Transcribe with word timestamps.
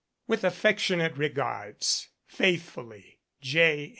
With 0.25 0.43
affectionate 0.43 1.15
regards, 1.15 2.09
Faithfully, 2.25 3.19
J. 3.39 3.89